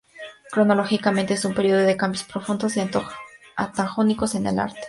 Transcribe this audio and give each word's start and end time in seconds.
Cronológicamente 0.51 1.35
es 1.35 1.45
un 1.45 1.53
periodo 1.53 1.81
de 1.81 1.95
cambios 1.95 2.23
profundos 2.23 2.75
y 2.75 2.79
antagónicos 3.55 4.33
en 4.33 4.47
el 4.47 4.57
arte. 4.57 4.79